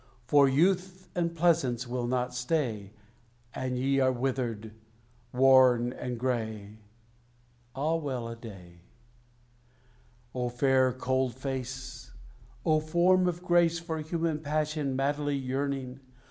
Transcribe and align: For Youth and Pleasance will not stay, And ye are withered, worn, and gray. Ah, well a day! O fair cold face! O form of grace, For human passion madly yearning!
For 0.25 0.49
Youth 0.49 1.09
and 1.13 1.35
Pleasance 1.35 1.87
will 1.87 2.07
not 2.07 2.33
stay, 2.33 2.91
And 3.53 3.77
ye 3.77 3.99
are 3.99 4.11
withered, 4.11 4.71
worn, 5.31 5.93
and 5.93 6.17
gray. 6.19 6.79
Ah, 7.75 7.93
well 7.97 8.27
a 8.27 8.35
day! 8.35 8.81
O 10.33 10.49
fair 10.49 10.91
cold 10.91 11.35
face! 11.35 12.13
O 12.65 12.79
form 12.79 13.27
of 13.27 13.43
grace, 13.43 13.77
For 13.77 13.99
human 13.99 14.39
passion 14.39 14.95
madly 14.95 15.37
yearning! 15.37 15.99